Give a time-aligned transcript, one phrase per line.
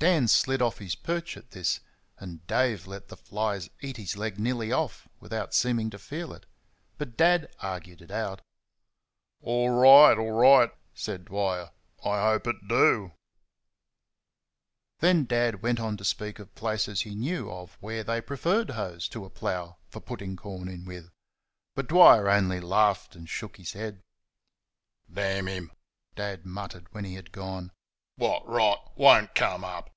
[0.00, 1.80] Dan slid off his perch at this,
[2.18, 6.46] and Dave let the flies eat his leg nearly off without seeming to feel it;
[6.98, 8.40] but Dad argued it out.
[9.42, 11.72] "Orright, orright," said Dwyer;
[12.04, 13.10] "I hope it do."
[15.00, 19.08] Then Dad went on to speak of places he knew of where they preferred hoes
[19.08, 21.10] to a plough for putting corn in with;
[21.74, 24.00] but Dwyer only laughed and shook his head.
[25.12, 25.72] "D n him!"
[26.14, 27.72] Dad muttered, when he had gone;
[28.16, 28.84] "what rot!
[28.96, 29.88] WON'T COME UP!"